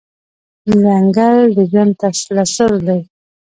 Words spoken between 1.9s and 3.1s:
تسلسل دی.